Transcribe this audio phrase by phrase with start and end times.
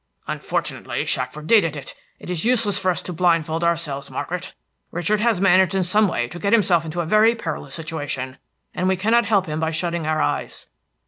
[0.25, 1.93] "Unfortunately, Shackford dated it.
[2.17, 4.55] It is useless for us to blindfold ourselves, Margaret.
[4.89, 8.39] Richard has managed in some way to get himself into a very perilous situation,
[8.73, 10.65] and we cannot help him by shutting our eyes.